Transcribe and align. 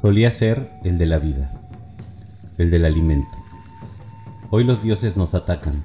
Solía 0.00 0.30
ser 0.30 0.80
el 0.82 0.96
de 0.96 1.04
la 1.04 1.18
vida, 1.18 1.52
el 2.56 2.70
del 2.70 2.86
alimento. 2.86 3.36
Hoy 4.48 4.64
los 4.64 4.82
dioses 4.82 5.18
nos 5.18 5.34
atacan, 5.34 5.84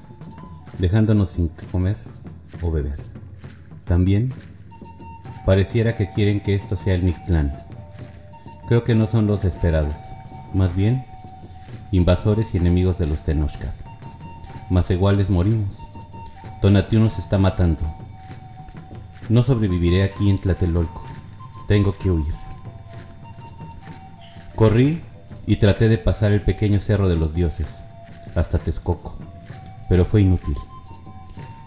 dejándonos 0.80 1.32
sin 1.32 1.50
comer 1.70 1.98
o 2.62 2.72
beber. 2.72 2.96
También 3.84 4.32
pareciera 5.46 5.98
que 5.98 6.10
quieren 6.12 6.40
que 6.40 6.56
esto 6.56 6.78
sea 6.78 6.96
el 6.96 7.04
Mictlán. 7.04 7.52
Creo 8.70 8.86
que 8.86 8.96
no 8.96 9.06
son 9.06 9.28
los 9.28 9.44
esperados, 9.44 9.96
más 10.54 10.74
bien 10.78 11.04
invasores 11.92 12.56
y 12.56 12.58
enemigos 12.58 12.98
de 12.98 13.08
los 13.08 13.22
Tenochcas. 13.26 13.76
Más 14.70 14.90
iguales 14.92 15.30
morimos. 15.30 15.78
Tonatiuh 16.62 17.02
nos 17.02 17.20
está 17.20 17.38
matando. 17.38 17.84
No 19.28 19.44
sobreviviré 19.44 20.04
aquí 20.04 20.30
en 20.30 20.40
Tlatelolco. 20.40 21.04
Tengo 21.68 21.94
que 21.98 22.12
huir. 22.12 22.45
Corrí 24.56 25.02
y 25.46 25.58
traté 25.58 25.90
de 25.90 25.98
pasar 25.98 26.32
el 26.32 26.42
pequeño 26.42 26.80
cerro 26.80 27.10
de 27.10 27.18
los 27.18 27.36
dioses, 27.36 27.68
hasta 28.36 28.58
Texcoco, 28.58 29.18
pero 29.90 30.06
fue 30.06 30.22
inútil. 30.22 30.56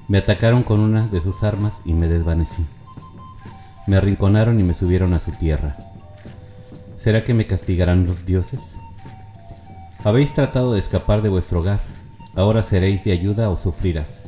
Me 0.08 0.16
atacaron 0.16 0.62
con 0.62 0.80
una 0.80 1.06
de 1.06 1.20
sus 1.20 1.42
armas 1.42 1.82
y 1.84 1.92
me 1.92 2.08
desvanecí. 2.08 2.64
Me 3.86 3.96
arrinconaron 3.96 4.58
y 4.58 4.62
me 4.62 4.72
subieron 4.72 5.12
a 5.12 5.18
su 5.18 5.32
tierra. 5.32 5.72
¿Será 6.96 7.20
que 7.20 7.34
me 7.34 7.46
castigarán 7.46 8.06
los 8.06 8.24
dioses? 8.24 8.74
Habéis 10.02 10.32
tratado 10.32 10.72
de 10.72 10.80
escapar 10.80 11.20
de 11.20 11.28
vuestro 11.28 11.60
hogar, 11.60 11.80
ahora 12.36 12.62
seréis 12.62 13.04
de 13.04 13.12
ayuda 13.12 13.50
o 13.50 13.58
sufrirás. 13.58 14.20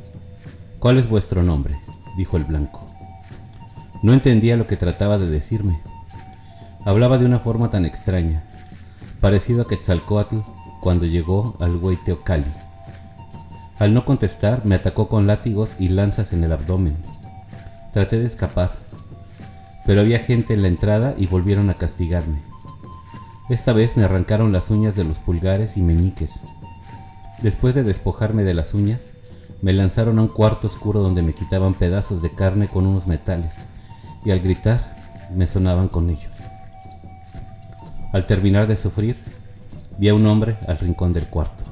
¿Cuál 0.78 0.98
es 0.98 1.08
vuestro 1.08 1.42
nombre? 1.42 1.80
dijo 2.18 2.36
el 2.36 2.44
blanco. 2.44 2.80
No 4.02 4.12
entendía 4.12 4.56
lo 4.56 4.66
que 4.66 4.76
trataba 4.76 5.16
de 5.16 5.30
decirme. 5.30 5.80
Hablaba 6.84 7.18
de 7.18 7.26
una 7.26 7.38
forma 7.38 7.68
tan 7.68 7.84
extraña, 7.84 8.42
parecido 9.20 9.62
a 9.62 9.68
Quetzalcoatl 9.68 10.38
cuando 10.80 11.04
llegó 11.04 11.56
al 11.60 11.76
Huiteocali. 11.76 12.50
Al 13.78 13.92
no 13.92 14.06
contestar, 14.06 14.64
me 14.64 14.76
atacó 14.76 15.08
con 15.08 15.26
látigos 15.26 15.76
y 15.78 15.88
lanzas 15.88 16.32
en 16.32 16.42
el 16.42 16.52
abdomen. 16.52 16.96
Traté 17.92 18.18
de 18.18 18.26
escapar, 18.26 18.76
pero 19.84 20.00
había 20.00 20.20
gente 20.20 20.54
en 20.54 20.62
la 20.62 20.68
entrada 20.68 21.14
y 21.18 21.26
volvieron 21.26 21.68
a 21.68 21.74
castigarme. 21.74 22.42
Esta 23.50 23.74
vez 23.74 23.96
me 23.98 24.04
arrancaron 24.04 24.50
las 24.50 24.70
uñas 24.70 24.96
de 24.96 25.04
los 25.04 25.18
pulgares 25.18 25.76
y 25.76 25.82
meñiques. 25.82 26.30
Después 27.42 27.74
de 27.74 27.82
despojarme 27.82 28.42
de 28.42 28.54
las 28.54 28.72
uñas, 28.72 29.10
me 29.60 29.74
lanzaron 29.74 30.18
a 30.18 30.22
un 30.22 30.28
cuarto 30.28 30.66
oscuro 30.66 31.02
donde 31.02 31.22
me 31.22 31.34
quitaban 31.34 31.74
pedazos 31.74 32.22
de 32.22 32.34
carne 32.34 32.68
con 32.68 32.86
unos 32.86 33.06
metales, 33.06 33.54
y 34.24 34.30
al 34.30 34.40
gritar 34.40 34.96
me 35.34 35.46
sonaban 35.46 35.88
con 35.88 36.08
ellos. 36.08 36.49
Al 38.12 38.24
terminar 38.24 38.66
de 38.66 38.76
sufrir, 38.76 39.16
vi 39.98 40.08
a 40.08 40.14
un 40.14 40.26
hombre 40.26 40.58
al 40.66 40.78
rincón 40.78 41.12
del 41.12 41.26
cuarto. 41.26 41.64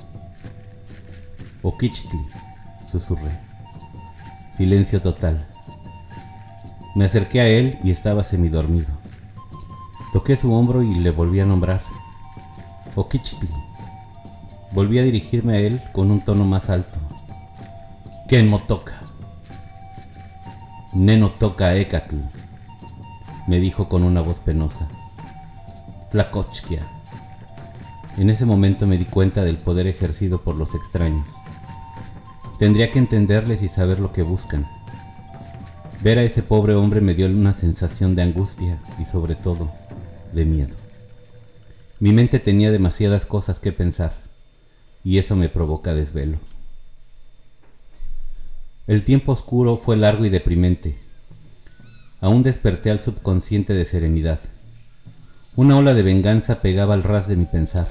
Oquichtli, 1.62 2.20
susurré. 2.86 3.30
Silencio 4.52 5.02
total. 5.02 5.48
Me 6.94 7.06
acerqué 7.06 7.40
a 7.40 7.48
él 7.48 7.78
y 7.82 7.90
estaba 7.90 8.22
semidormido. 8.22 8.88
Toqué 10.12 10.36
su 10.36 10.52
hombro 10.52 10.82
y 10.82 10.94
le 11.00 11.10
volví 11.10 11.40
a 11.40 11.46
nombrar. 11.46 11.82
Oquichtli. 12.94 13.48
Volví 14.72 14.98
a 14.98 15.02
dirigirme 15.02 15.56
a 15.56 15.60
él 15.60 15.82
con 15.92 16.10
un 16.10 16.20
tono 16.20 16.44
más 16.44 16.70
alto. 16.70 16.98
¿Quién 18.28 18.48
motoca? 18.48 18.94
Neno 20.94 21.30
toca 21.30 21.74
Ecatl, 21.74 22.16
me 23.46 23.60
dijo 23.60 23.88
con 23.88 24.04
una 24.04 24.20
voz 24.20 24.38
penosa. 24.38 24.88
Tlacochquia. 26.10 26.88
En 28.16 28.30
ese 28.30 28.46
momento 28.46 28.86
me 28.86 28.96
di 28.96 29.04
cuenta 29.04 29.44
del 29.44 29.58
poder 29.58 29.86
ejercido 29.86 30.40
por 30.40 30.58
los 30.58 30.74
extraños. 30.74 31.28
Tendría 32.58 32.90
que 32.90 32.98
entenderles 32.98 33.62
y 33.62 33.68
saber 33.68 33.98
lo 33.98 34.10
que 34.10 34.22
buscan. 34.22 34.66
Ver 36.02 36.18
a 36.18 36.22
ese 36.22 36.42
pobre 36.42 36.74
hombre 36.74 37.02
me 37.02 37.12
dio 37.12 37.26
una 37.26 37.52
sensación 37.52 38.14
de 38.14 38.22
angustia 38.22 38.80
y 38.98 39.04
sobre 39.04 39.34
todo 39.34 39.70
de 40.32 40.46
miedo. 40.46 40.74
Mi 42.00 42.12
mente 42.12 42.38
tenía 42.38 42.70
demasiadas 42.70 43.26
cosas 43.26 43.60
que 43.60 43.72
pensar 43.72 44.14
y 45.04 45.18
eso 45.18 45.36
me 45.36 45.50
provoca 45.50 45.92
desvelo. 45.92 46.38
El 48.86 49.04
tiempo 49.04 49.32
oscuro 49.32 49.76
fue 49.76 49.98
largo 49.98 50.24
y 50.24 50.30
deprimente. 50.30 50.96
Aún 52.22 52.42
desperté 52.42 52.90
al 52.90 53.00
subconsciente 53.00 53.74
de 53.74 53.84
serenidad. 53.84 54.40
Una 55.58 55.76
ola 55.76 55.92
de 55.92 56.04
venganza 56.04 56.60
pegaba 56.60 56.94
al 56.94 57.02
ras 57.02 57.26
de 57.26 57.34
mi 57.34 57.44
pensar, 57.44 57.88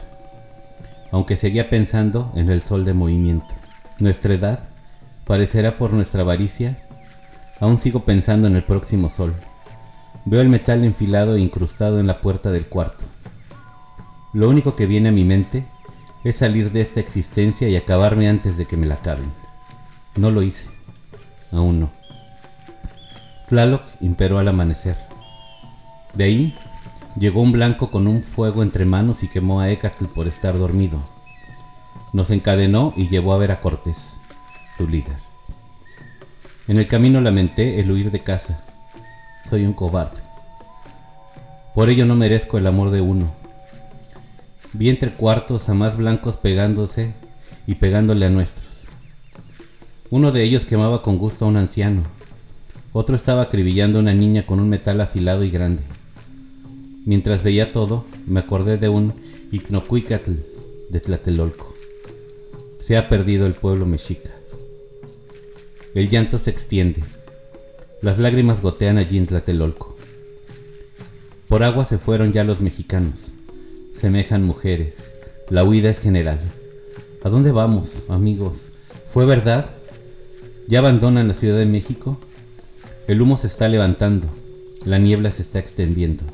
aunque 1.12 1.36
seguía 1.36 1.70
pensando 1.70 2.32
en 2.34 2.50
el 2.50 2.62
sol 2.62 2.86
de 2.86 2.94
movimiento. 2.94 3.54
Nuestra 4.00 4.36
edad 4.36 4.70
parecerá 5.26 5.78
por 5.78 5.92
nuestra 5.92 6.22
avaricia. 6.22 6.78
Aún 7.60 7.78
sigo 7.78 8.06
pensando 8.06 8.48
en 8.48 8.56
el 8.56 8.64
próximo 8.64 9.10
sol. 9.10 9.36
Veo 10.24 10.40
el 10.40 10.48
metal 10.48 10.86
enfilado 10.86 11.36
e 11.36 11.42
incrustado 11.42 12.00
en 12.00 12.08
la 12.08 12.22
puerta 12.22 12.52
del 12.52 12.68
cuarto. 12.68 13.04
Lo 14.32 14.48
único 14.48 14.78
que 14.78 14.86
viene 14.86 15.10
a 15.10 15.12
mi 15.12 15.26
mente 15.26 15.66
es 16.24 16.38
salir 16.38 16.72
de 16.72 16.80
esta 16.80 17.02
existencia 17.02 17.68
y 17.68 17.76
acabarme 17.76 18.30
antes 18.30 18.56
de 18.56 18.66
que 18.66 18.78
me 18.78 18.86
la 18.86 18.96
acaben. 18.96 19.30
No 20.16 20.32
lo 20.32 20.42
hice. 20.42 20.70
Aún 21.52 21.82
no. 21.82 21.92
Tlaloc 23.50 23.84
imperó 24.00 24.40
al 24.40 24.48
amanecer. 24.48 24.96
De 26.14 26.24
ahí 26.24 26.56
Llegó 27.20 27.42
un 27.42 27.52
blanco 27.52 27.90
con 27.90 28.08
un 28.08 28.22
fuego 28.22 28.62
entre 28.62 28.86
manos 28.86 29.24
y 29.24 29.28
quemó 29.28 29.60
a 29.60 29.72
Ecatl 29.72 30.06
por 30.06 30.28
estar 30.28 30.56
dormido. 30.56 31.00
Nos 32.14 32.30
encadenó 32.30 32.94
y 32.96 33.08
llevó 33.08 33.34
a 33.34 33.38
ver 33.38 33.52
a 33.52 33.60
Cortés, 33.60 34.20
su 34.78 34.88
líder. 34.88 35.16
En 36.68 36.78
el 36.78 36.86
camino 36.86 37.20
lamenté 37.20 37.80
el 37.80 37.90
huir 37.90 38.12
de 38.12 38.20
casa. 38.20 38.64
Soy 39.50 39.66
un 39.66 39.74
cobarde. 39.74 40.18
Por 41.74 41.90
ello 41.90 42.06
no 42.06 42.16
merezco 42.16 42.60
el 42.60 42.68
amor 42.68 42.92
de 42.92 43.02
uno. 43.02 43.34
Vi 44.74 44.90
entre 44.90 45.12
cuartos 45.12 45.70
a 45.70 45.74
más 45.74 45.98
blancos 45.98 46.36
pegándose 46.36 47.14
y 47.66 47.76
pegándole 47.76 48.28
a 48.28 48.30
nuestros. 48.30 48.84
Uno 50.12 50.32
de 50.32 50.44
ellos 50.44 50.66
quemaba 50.66 51.02
con 51.02 51.18
gusto 51.18 51.46
a 51.46 51.48
un 51.48 51.58
anciano. 51.58 52.04
Otro 52.94 53.16
estaba 53.16 53.42
acribillando 53.44 53.98
a 53.98 54.02
una 54.04 54.14
niña 54.14 54.46
con 54.46 54.60
un 54.60 54.70
metal 54.70 55.02
afilado 55.02 55.44
y 55.44 55.50
grande. 55.50 55.82
Mientras 57.08 57.42
veía 57.42 57.72
todo, 57.72 58.04
me 58.26 58.42
acordé 58.42 58.76
de 58.76 58.90
un 58.90 59.14
Icnocuicatl 59.54 60.34
de 60.90 61.00
Tlatelolco. 61.00 61.74
Se 62.82 62.98
ha 62.98 63.08
perdido 63.08 63.46
el 63.46 63.54
pueblo 63.54 63.86
mexica. 63.86 64.32
El 65.94 66.10
llanto 66.10 66.38
se 66.38 66.50
extiende. 66.50 67.02
Las 68.02 68.20
lágrimas 68.20 68.62
gotean 68.62 68.98
allí 68.98 69.18
en 69.18 69.26
Tlatelolco. 69.26 69.96
Por 71.48 71.64
agua 71.64 71.86
se 71.86 71.98
fueron 71.98 72.34
ya 72.34 72.44
los 72.44 72.60
mexicanos. 72.60 73.32
Semejan 73.96 74.44
mujeres. 74.44 75.10
La 75.50 75.64
huida 75.64 75.90
es 75.90 76.02
general. 76.02 76.42
¿A 77.24 77.30
dónde 77.30 77.54
vamos, 77.54 78.04
amigos? 78.10 78.74
¿Fue 79.14 79.26
verdad? 79.26 79.74
¿Ya 80.68 80.80
abandonan 80.80 81.30
la 81.30 81.34
Ciudad 81.34 81.58
de 81.58 81.68
México? 81.68 82.20
El 83.08 83.22
humo 83.22 83.38
se 83.38 83.48
está 83.48 83.70
levantando. 83.70 84.28
La 84.84 84.98
niebla 84.98 85.32
se 85.32 85.44
está 85.44 85.60
extendiendo. 85.60 86.26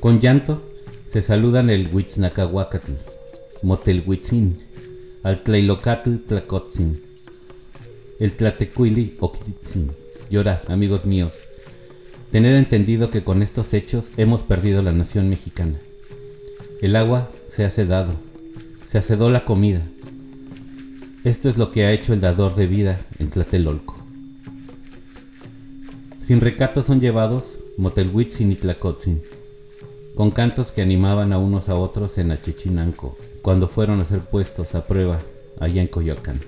Con 0.00 0.18
llanto 0.18 0.62
se 1.08 1.20
saludan 1.20 1.68
el 1.68 1.94
Huitznacahuacatl, 1.94 2.92
Motelhuitzin, 3.62 4.58
al 5.22 5.42
Tlailocatl 5.42 6.16
Tlacotzin, 6.26 7.02
el 8.18 8.32
Tlatecuili 8.32 9.16
Oquitzin. 9.20 9.92
Llorad, 10.30 10.70
amigos 10.70 11.04
míos. 11.04 11.34
Tened 12.30 12.56
entendido 12.56 13.10
que 13.10 13.22
con 13.22 13.42
estos 13.42 13.74
hechos 13.74 14.12
hemos 14.16 14.42
perdido 14.42 14.80
la 14.80 14.92
nación 14.92 15.28
mexicana. 15.28 15.78
El 16.80 16.96
agua 16.96 17.28
se 17.46 17.66
ha 17.66 17.70
sedado, 17.70 18.14
se 18.88 18.96
acedó 18.96 19.28
la 19.28 19.44
comida. 19.44 19.86
Esto 21.24 21.50
es 21.50 21.58
lo 21.58 21.72
que 21.72 21.84
ha 21.84 21.92
hecho 21.92 22.14
el 22.14 22.22
dador 22.22 22.54
de 22.54 22.66
vida 22.66 22.98
en 23.18 23.28
Tlatelolco. 23.28 24.02
Sin 26.22 26.40
recato 26.40 26.82
son 26.82 27.02
llevados 27.02 27.58
Motelhuitzin 27.76 28.52
y 28.52 28.54
Tlacotzin 28.54 29.20
con 30.20 30.32
cantos 30.32 30.70
que 30.70 30.82
animaban 30.82 31.32
a 31.32 31.38
unos 31.38 31.70
a 31.70 31.76
otros 31.76 32.18
en 32.18 32.30
Achichinanco, 32.30 33.16
cuando 33.40 33.66
fueron 33.66 34.02
a 34.02 34.04
ser 34.04 34.20
puestos 34.20 34.74
a 34.74 34.86
prueba 34.86 35.18
allá 35.58 35.80
en 35.80 35.86
Coyoacán. 35.86 36.40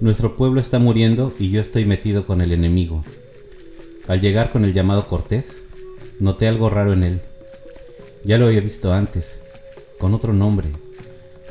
Nuestro 0.00 0.34
pueblo 0.34 0.58
está 0.58 0.80
muriendo 0.80 1.32
y 1.38 1.50
yo 1.50 1.60
estoy 1.60 1.86
metido 1.86 2.26
con 2.26 2.40
el 2.40 2.50
enemigo. 2.50 3.04
Al 4.08 4.20
llegar 4.20 4.50
con 4.50 4.64
el 4.64 4.72
llamado 4.72 5.06
Cortés, 5.06 5.62
noté 6.18 6.48
algo 6.48 6.68
raro 6.68 6.92
en 6.92 7.04
él. 7.04 7.20
Ya 8.24 8.36
lo 8.36 8.46
había 8.46 8.60
visto 8.60 8.92
antes, 8.92 9.38
con 10.00 10.14
otro 10.14 10.32
nombre. 10.32 10.70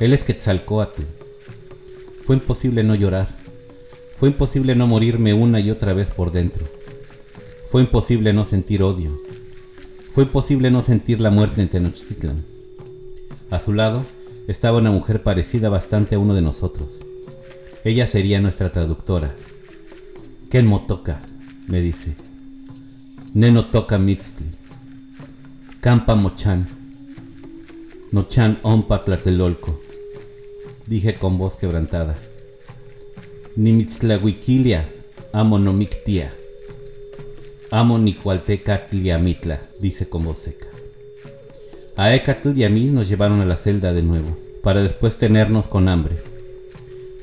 Él 0.00 0.12
es 0.12 0.22
Quetzalcoatl. 0.22 1.00
Fue 2.24 2.36
imposible 2.36 2.84
no 2.84 2.94
llorar. 2.94 3.28
Fue 4.18 4.28
imposible 4.28 4.74
no 4.74 4.86
morirme 4.86 5.32
una 5.32 5.60
y 5.60 5.70
otra 5.70 5.94
vez 5.94 6.10
por 6.10 6.30
dentro. 6.30 6.66
Fue 7.70 7.80
imposible 7.80 8.34
no 8.34 8.44
sentir 8.44 8.82
odio 8.82 9.18
Fue 10.12 10.24
imposible 10.24 10.70
no 10.70 10.82
sentir 10.82 11.22
la 11.22 11.30
muerte 11.30 11.62
en 11.62 11.70
Tenochtitlan. 11.70 12.44
A 13.50 13.58
su 13.58 13.72
lado 13.72 14.04
estaba 14.46 14.76
una 14.76 14.90
mujer 14.90 15.22
parecida 15.22 15.70
bastante 15.70 16.16
a 16.16 16.18
uno 16.18 16.34
de 16.34 16.42
nosotros. 16.42 17.00
Ella 17.82 18.06
sería 18.06 18.38
nuestra 18.38 18.68
traductora. 18.68 19.34
Ken 20.50 20.66
Motoka, 20.66 21.18
me 21.66 21.80
dice. 21.80 22.14
Neno 23.32 23.66
toca 23.70 23.98
mitzli. 23.98 24.46
Campa 25.80 26.14
mochan. 26.14 26.68
Nochan 28.10 28.58
ompa 28.62 29.04
tlatelolco. 29.04 29.80
Dije 30.86 31.14
con 31.14 31.38
voz 31.38 31.56
quebrantada. 31.56 32.18
Nimitztlahuiquilia, 33.56 34.90
amo 37.72 37.96
nomictia. 37.96 37.96
Amo 37.96 37.98
Nicualtecatliamitla, 37.98 39.60
dice 39.80 40.08
con 40.08 40.24
voz 40.24 40.38
seca. 40.38 40.66
A 41.96 42.14
Ecatl 42.14 42.56
y 42.56 42.64
a 42.64 42.70
mí 42.70 42.84
nos 42.84 43.08
llevaron 43.08 43.40
a 43.40 43.46
la 43.46 43.56
celda 43.56 43.92
de 43.92 44.02
nuevo, 44.02 44.36
para 44.62 44.82
después 44.82 45.16
tenernos 45.16 45.66
con 45.66 45.88
hambre. 45.88 46.16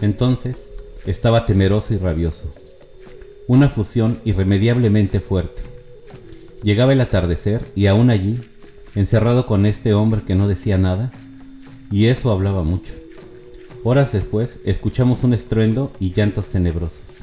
Entonces 0.02 0.74
estaba 1.06 1.46
temeroso 1.46 1.94
y 1.94 1.98
rabioso. 1.98 2.50
Una 3.48 3.70
fusión 3.70 4.20
irremediablemente 4.26 5.20
fuerte. 5.20 5.62
Llegaba 6.64 6.94
el 6.94 7.02
atardecer 7.02 7.62
y 7.76 7.88
aún 7.88 8.10
allí, 8.10 8.40
encerrado 8.96 9.46
con 9.46 9.66
este 9.66 9.94
hombre 9.94 10.22
que 10.22 10.36
no 10.36 10.48
decía 10.48 10.78
nada, 10.78 11.12
y 11.92 12.08
eso 12.08 12.32
hablaba 12.32 12.64
mucho. 12.64 12.94
Horas 13.84 14.12
después 14.12 14.60
escuchamos 14.66 15.24
un 15.24 15.34
estruendo 15.34 15.92
y 16.00 16.12
llantos 16.12 16.48
tenebrosos. 16.48 17.19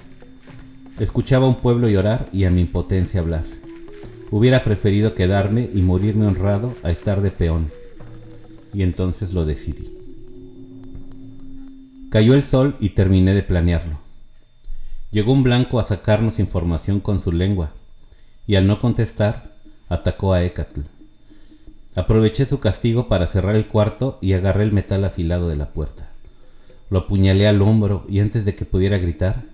Escuchaba 0.99 1.45
a 1.45 1.49
un 1.49 1.57
pueblo 1.57 1.89
llorar 1.89 2.29
y 2.33 2.45
a 2.45 2.51
mi 2.51 2.63
impotencia 2.63 3.21
hablar. 3.21 3.45
Hubiera 4.31 4.65
preferido 4.65 5.15
quedarme 5.15 5.69
y 5.75 5.83
morirme 5.83 6.27
honrado 6.27 6.75
a 6.83 6.91
estar 6.91 7.21
de 7.21 7.31
peón. 7.31 7.71
Y 8.73 8.83
entonces 8.83 9.35
lo 9.35 9.45
decidí. 9.45 9.93
Cayó 12.11 12.35
el 12.35 12.45
sol 12.45 12.77
y 12.81 12.91
terminé 12.91 13.35
de 13.35 13.43
planearlo. 13.43 13.99
Llegó 15.11 15.33
un 15.33 15.43
blanco 15.43 15.79
a 15.81 15.85
sacarnos 15.85 16.39
información 16.39 17.01
con 17.01 17.21
su 17.21 17.31
lengua, 17.31 17.73
y 18.47 18.57
al 18.57 18.67
no 18.67 18.81
contestar, 18.81 19.53
atacó 19.89 20.33
a 20.33 20.45
Ecatl. 20.45 20.83
Aproveché 21.95 22.47
su 22.47 22.59
castigo 22.59 23.09
para 23.09 23.27
cerrar 23.27 23.55
el 23.55 23.67
cuarto 23.67 24.19
y 24.23 24.33
agarré 24.33 24.65
el 24.65 24.73
metal 24.73 25.05
afilado 25.05 25.49
de 25.49 25.57
la 25.57 25.71
puerta. 25.71 26.11
Lo 26.91 27.01
apuñalé 27.01 27.47
al 27.47 27.61
hombro 27.61 28.05
y 28.09 28.21
antes 28.21 28.45
de 28.45 28.55
que 28.55 28.65
pudiera 28.65 28.99
gritar, 28.99 29.45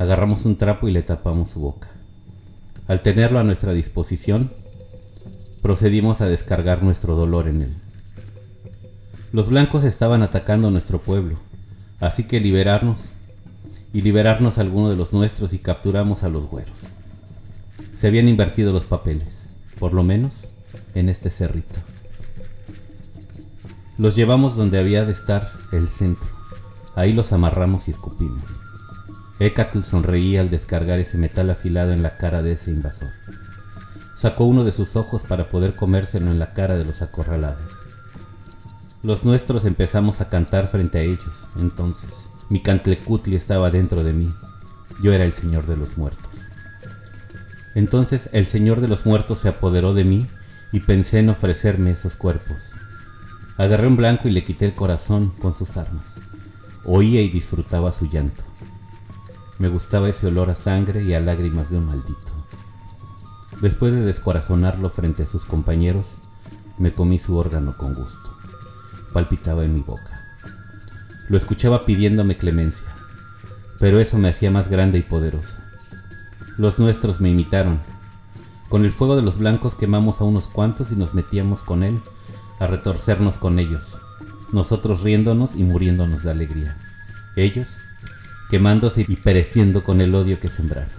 agarramos 0.00 0.46
un 0.46 0.56
trapo 0.56 0.88
y 0.88 0.92
le 0.92 1.02
tapamos 1.02 1.50
su 1.50 1.60
boca. 1.60 1.90
Al 2.88 3.02
tenerlo 3.02 3.38
a 3.38 3.44
nuestra 3.44 3.74
disposición, 3.74 4.50
procedimos 5.60 6.22
a 6.22 6.26
descargar 6.26 6.82
nuestro 6.82 7.16
dolor 7.16 7.48
en 7.48 7.62
él. 7.62 7.74
Los 9.30 9.50
blancos 9.50 9.84
estaban 9.84 10.22
atacando 10.22 10.70
nuestro 10.70 11.02
pueblo, 11.02 11.38
así 12.00 12.24
que 12.24 12.40
liberarnos 12.40 13.10
y 13.92 14.00
liberarnos 14.00 14.56
a 14.56 14.62
alguno 14.62 14.88
de 14.88 14.96
los 14.96 15.12
nuestros 15.12 15.52
y 15.52 15.58
capturamos 15.58 16.22
a 16.22 16.30
los 16.30 16.46
güeros. 16.46 16.78
Se 17.92 18.06
habían 18.06 18.26
invertido 18.26 18.72
los 18.72 18.84
papeles, 18.84 19.42
por 19.78 19.92
lo 19.92 20.02
menos 20.02 20.48
en 20.94 21.10
este 21.10 21.28
cerrito. 21.28 21.78
Los 23.98 24.16
llevamos 24.16 24.56
donde 24.56 24.78
había 24.78 25.04
de 25.04 25.12
estar 25.12 25.50
el 25.72 25.88
centro. 25.88 26.30
Ahí 26.96 27.12
los 27.12 27.34
amarramos 27.34 27.86
y 27.86 27.90
escupimos. 27.90 28.69
Ecatl 29.40 29.80
sonreía 29.80 30.42
al 30.42 30.50
descargar 30.50 30.98
ese 30.98 31.16
metal 31.16 31.48
afilado 31.48 31.92
en 31.92 32.02
la 32.02 32.18
cara 32.18 32.42
de 32.42 32.52
ese 32.52 32.70
invasor. 32.70 33.08
Sacó 34.14 34.44
uno 34.44 34.64
de 34.64 34.72
sus 34.72 34.96
ojos 34.96 35.22
para 35.22 35.48
poder 35.48 35.74
comérselo 35.74 36.30
en 36.30 36.38
la 36.38 36.52
cara 36.52 36.76
de 36.76 36.84
los 36.84 37.00
acorralados. 37.00 37.64
Los 39.02 39.24
nuestros 39.24 39.64
empezamos 39.64 40.20
a 40.20 40.28
cantar 40.28 40.66
frente 40.66 40.98
a 40.98 41.02
ellos. 41.02 41.48
Entonces, 41.58 42.28
mi 42.50 42.60
cantlecutli 42.60 43.34
estaba 43.34 43.70
dentro 43.70 44.04
de 44.04 44.12
mí. 44.12 44.28
Yo 45.02 45.14
era 45.14 45.24
el 45.24 45.32
señor 45.32 45.66
de 45.66 45.78
los 45.78 45.96
muertos. 45.96 46.28
Entonces 47.74 48.28
el 48.32 48.44
señor 48.44 48.82
de 48.82 48.88
los 48.88 49.06
muertos 49.06 49.38
se 49.38 49.48
apoderó 49.48 49.94
de 49.94 50.04
mí 50.04 50.26
y 50.72 50.80
pensé 50.80 51.20
en 51.20 51.30
ofrecerme 51.30 51.92
esos 51.92 52.16
cuerpos. 52.16 52.56
Agarré 53.56 53.86
un 53.86 53.96
blanco 53.96 54.28
y 54.28 54.32
le 54.32 54.44
quité 54.44 54.66
el 54.66 54.74
corazón 54.74 55.32
con 55.40 55.54
sus 55.54 55.78
armas. 55.78 56.14
Oía 56.84 57.22
y 57.22 57.28
disfrutaba 57.28 57.92
su 57.92 58.06
llanto. 58.06 58.42
Me 59.60 59.68
gustaba 59.68 60.08
ese 60.08 60.26
olor 60.26 60.48
a 60.48 60.54
sangre 60.54 61.02
y 61.04 61.12
a 61.12 61.20
lágrimas 61.20 61.68
de 61.68 61.76
un 61.76 61.84
maldito. 61.84 62.32
Después 63.60 63.92
de 63.92 64.00
descorazonarlo 64.00 64.88
frente 64.88 65.24
a 65.24 65.26
sus 65.26 65.44
compañeros, 65.44 66.06
me 66.78 66.94
comí 66.94 67.18
su 67.18 67.36
órgano 67.36 67.76
con 67.76 67.92
gusto. 67.92 68.38
Palpitaba 69.12 69.62
en 69.62 69.74
mi 69.74 69.82
boca. 69.82 70.18
Lo 71.28 71.36
escuchaba 71.36 71.82
pidiéndome 71.82 72.38
clemencia, 72.38 72.86
pero 73.78 74.00
eso 74.00 74.16
me 74.16 74.30
hacía 74.30 74.50
más 74.50 74.70
grande 74.70 74.96
y 74.96 75.02
poderoso. 75.02 75.58
Los 76.56 76.78
nuestros 76.78 77.20
me 77.20 77.28
imitaron. 77.28 77.82
Con 78.70 78.86
el 78.86 78.92
fuego 78.92 79.14
de 79.14 79.22
los 79.22 79.36
blancos 79.36 79.74
quemamos 79.74 80.22
a 80.22 80.24
unos 80.24 80.48
cuantos 80.48 80.90
y 80.90 80.96
nos 80.96 81.12
metíamos 81.12 81.64
con 81.64 81.82
él 81.82 82.00
a 82.60 82.66
retorcernos 82.66 83.36
con 83.36 83.58
ellos, 83.58 83.98
nosotros 84.52 85.02
riéndonos 85.02 85.54
y 85.54 85.64
muriéndonos 85.64 86.22
de 86.22 86.30
alegría. 86.30 86.78
Ellos 87.36 87.68
quemándose 88.50 89.04
y 89.06 89.16
pereciendo 89.16 89.84
con 89.84 90.00
el 90.00 90.14
odio 90.14 90.40
que 90.40 90.48
sembraron. 90.48 90.90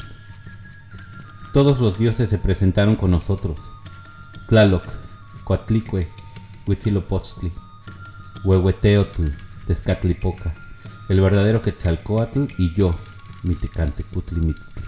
Todos 1.54 1.80
los 1.80 2.00
dioses 2.00 2.30
se 2.30 2.38
presentaron 2.38 2.96
con 2.96 3.12
nosotros. 3.12 3.60
Tlaloc, 4.48 4.86
Coatlicue, 5.44 6.08
Huitzilopochtli, 6.66 7.52
Huehueteotl, 8.46 9.28
Tezcatlipoca, 9.68 10.54
el 11.10 11.20
verdadero 11.20 11.62
Quetzalcoatl 11.62 12.46
y 12.58 12.74
yo, 12.74 12.96
Mitecante 13.44 14.04
Cutlimitzli. 14.04 14.84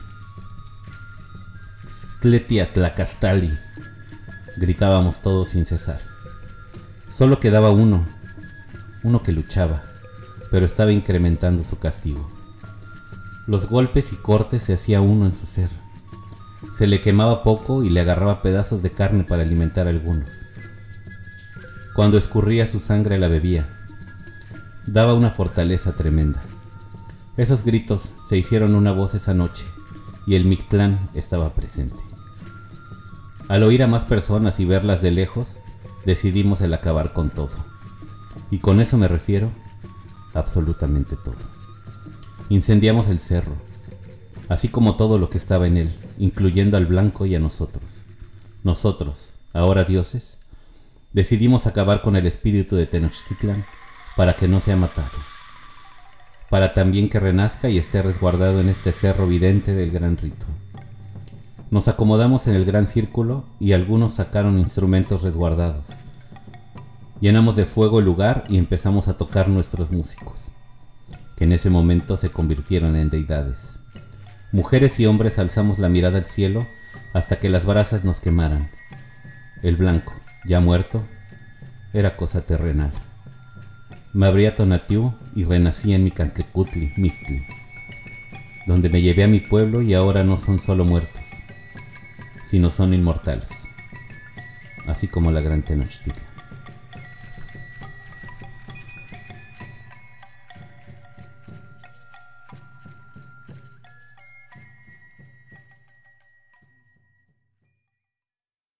Tletia 2.21 2.71
Tlacastali, 2.71 3.51
gritábamos 4.55 5.21
todos 5.21 5.49
sin 5.49 5.65
cesar. 5.65 5.99
Solo 7.09 7.41
quedaba 7.41 7.71
uno, 7.71 8.07
uno 9.03 9.21
que 9.21 9.33
luchaba, 9.33 9.83
pero 10.49 10.65
estaba 10.65 10.93
incrementando 10.93 11.63
su 11.63 11.77
castigo. 11.77 12.27
Los 13.45 13.67
golpes 13.67 14.13
y 14.13 14.15
cortes 14.15 14.63
se 14.63 14.73
hacía 14.73 15.01
uno 15.01 15.25
en 15.25 15.35
su 15.35 15.45
ser. 15.45 15.69
Se 16.77 16.87
le 16.87 17.01
quemaba 17.01 17.43
poco 17.43 17.83
y 17.83 17.89
le 17.89 17.99
agarraba 17.99 18.41
pedazos 18.41 18.81
de 18.81 18.91
carne 18.91 19.25
para 19.25 19.43
alimentar 19.43 19.85
a 19.87 19.89
algunos. 19.89 20.29
Cuando 21.93 22.17
escurría 22.17 22.67
su 22.67 22.79
sangre 22.79 23.17
la 23.17 23.27
bebía. 23.27 23.69
Daba 24.87 25.13
una 25.13 25.29
fortaleza 25.29 25.91
tremenda. 25.91 26.41
Esos 27.35 27.63
gritos 27.63 28.09
se 28.29 28.37
hicieron 28.37 28.75
una 28.75 28.93
voz 28.93 29.13
esa 29.13 29.33
noche 29.33 29.65
y 30.25 30.35
el 30.35 30.45
Mictlán 30.45 31.09
estaba 31.13 31.49
presente. 31.49 31.99
Al 33.49 33.63
oír 33.63 33.83
a 33.83 33.87
más 33.87 34.05
personas 34.05 34.59
y 34.61 34.65
verlas 34.65 35.01
de 35.01 35.11
lejos, 35.11 35.57
decidimos 36.05 36.61
el 36.61 36.73
acabar 36.73 37.11
con 37.11 37.29
todo. 37.29 37.51
Y 38.49 38.59
con 38.59 38.79
eso 38.79 38.97
me 38.97 39.09
refiero 39.09 39.51
absolutamente 40.33 41.17
todo. 41.17 41.62
Incendiamos 42.49 43.07
el 43.07 43.19
cerro, 43.19 43.53
así 44.49 44.67
como 44.67 44.95
todo 44.95 45.17
lo 45.17 45.29
que 45.29 45.37
estaba 45.37 45.65
en 45.65 45.77
él, 45.77 45.95
incluyendo 46.17 46.75
al 46.75 46.85
blanco 46.85 47.25
y 47.25 47.35
a 47.35 47.39
nosotros. 47.39 47.83
Nosotros, 48.63 49.33
ahora 49.53 49.85
dioses, 49.85 50.37
decidimos 51.13 51.67
acabar 51.67 52.01
con 52.01 52.17
el 52.17 52.27
espíritu 52.27 52.75
de 52.75 52.85
Tenochtitlan 52.85 53.65
para 54.17 54.35
que 54.35 54.49
no 54.49 54.59
sea 54.59 54.75
matado, 54.75 55.17
para 56.49 56.73
también 56.73 57.09
que 57.09 57.19
renazca 57.19 57.69
y 57.69 57.77
esté 57.77 58.01
resguardado 58.01 58.59
en 58.59 58.67
este 58.67 58.91
cerro 58.91 59.25
vidente 59.25 59.73
del 59.73 59.91
gran 59.91 60.17
rito. 60.17 60.45
Nos 61.71 61.87
acomodamos 61.87 62.45
en 62.47 62.55
el 62.55 62.65
gran 62.65 62.87
círculo 62.87 63.45
y 63.59 63.71
algunos 63.71 64.13
sacaron 64.13 64.59
instrumentos 64.59 65.23
resguardados. 65.23 65.87
Llenamos 67.21 67.55
de 67.55 67.63
fuego 67.63 67.99
el 67.99 68.05
lugar 68.05 68.43
y 68.49 68.57
empezamos 68.57 69.07
a 69.07 69.15
tocar 69.15 69.47
nuestros 69.47 69.91
músicos 69.91 70.42
en 71.43 71.51
ese 71.51 71.69
momento 71.69 72.15
se 72.15 72.29
convirtieron 72.29 72.95
en 72.95 73.09
deidades. 73.09 73.77
Mujeres 74.53 74.99
y 74.99 75.05
hombres 75.05 75.39
alzamos 75.39 75.77
la 75.77 75.89
mirada 75.89 76.17
al 76.17 76.25
cielo 76.25 76.65
hasta 77.13 77.39
que 77.39 77.49
las 77.49 77.65
brasas 77.65 78.05
nos 78.05 78.21
quemaran. 78.21 78.69
El 79.61 79.75
blanco, 79.75 80.13
ya 80.45 80.61
muerto, 80.61 81.05
era 81.91 82.15
cosa 82.15 82.41
terrenal. 82.41 82.91
Me 84.13 84.27
abría 84.27 84.55
Tonatiu 84.55 85.13
y 85.35 85.43
renací 85.43 85.93
en 85.93 86.05
mi 86.05 86.11
Cantecutli, 86.11 86.93
Mistli, 86.97 87.45
donde 88.65 88.89
me 88.89 89.01
llevé 89.01 89.23
a 89.23 89.27
mi 89.27 89.39
pueblo 89.39 89.81
y 89.81 89.93
ahora 89.93 90.23
no 90.23 90.37
son 90.37 90.59
solo 90.59 90.85
muertos, 90.85 91.23
sino 92.45 92.69
son 92.69 92.93
inmortales, 92.93 93.49
así 94.87 95.07
como 95.07 95.31
la 95.31 95.41
gran 95.41 95.61
Tenochtitlan. 95.61 96.32